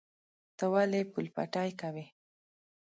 ته 0.57 0.65
ولې 0.73 1.01
پل 1.11 1.25
پتی 1.35 1.69
کوې؟ 1.79 2.05